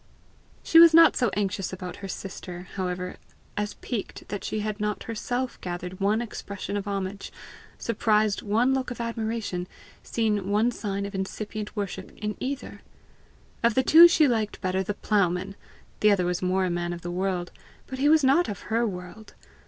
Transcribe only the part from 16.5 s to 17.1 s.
a man of